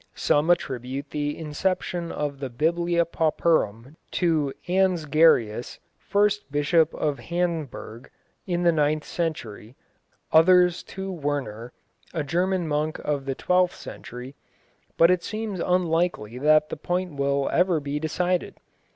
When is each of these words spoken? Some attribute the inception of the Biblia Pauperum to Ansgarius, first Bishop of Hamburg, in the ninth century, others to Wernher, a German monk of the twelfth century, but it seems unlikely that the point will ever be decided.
Some 0.15 0.49
attribute 0.49 1.11
the 1.11 1.37
inception 1.37 2.11
of 2.11 2.39
the 2.39 2.49
Biblia 2.49 3.05
Pauperum 3.05 3.95
to 4.13 4.51
Ansgarius, 4.67 5.77
first 5.99 6.51
Bishop 6.51 6.91
of 6.95 7.19
Hamburg, 7.19 8.09
in 8.47 8.63
the 8.63 8.71
ninth 8.71 9.03
century, 9.03 9.75
others 10.31 10.81
to 10.85 11.11
Wernher, 11.11 11.71
a 12.15 12.23
German 12.23 12.67
monk 12.67 12.97
of 12.97 13.25
the 13.25 13.35
twelfth 13.35 13.75
century, 13.75 14.33
but 14.97 15.11
it 15.11 15.21
seems 15.23 15.59
unlikely 15.59 16.39
that 16.39 16.69
the 16.69 16.77
point 16.77 17.13
will 17.13 17.47
ever 17.53 17.79
be 17.79 17.99
decided. 17.99 18.55